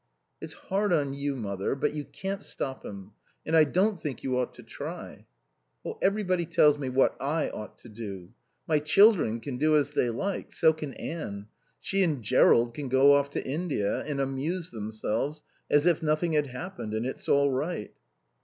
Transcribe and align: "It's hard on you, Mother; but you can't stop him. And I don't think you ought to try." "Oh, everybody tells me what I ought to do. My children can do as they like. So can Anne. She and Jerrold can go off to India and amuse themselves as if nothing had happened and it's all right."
"It's 0.41 0.53
hard 0.53 0.91
on 0.93 1.13
you, 1.13 1.35
Mother; 1.35 1.75
but 1.75 1.93
you 1.93 2.05
can't 2.05 2.41
stop 2.41 2.83
him. 2.83 3.11
And 3.45 3.55
I 3.55 3.65
don't 3.65 4.01
think 4.01 4.23
you 4.23 4.35
ought 4.35 4.55
to 4.55 4.63
try." 4.63 5.27
"Oh, 5.85 5.99
everybody 6.01 6.47
tells 6.47 6.79
me 6.79 6.89
what 6.89 7.15
I 7.21 7.51
ought 7.51 7.77
to 7.81 7.89
do. 7.89 8.29
My 8.67 8.79
children 8.79 9.39
can 9.39 9.57
do 9.59 9.77
as 9.77 9.91
they 9.91 10.09
like. 10.09 10.53
So 10.53 10.73
can 10.73 10.95
Anne. 10.95 11.49
She 11.79 12.01
and 12.01 12.23
Jerrold 12.23 12.73
can 12.73 12.89
go 12.89 13.13
off 13.13 13.29
to 13.29 13.47
India 13.47 13.99
and 14.03 14.19
amuse 14.19 14.71
themselves 14.71 15.43
as 15.69 15.85
if 15.85 16.01
nothing 16.01 16.33
had 16.33 16.47
happened 16.47 16.95
and 16.95 17.05
it's 17.05 17.29
all 17.29 17.51
right." 17.51 17.93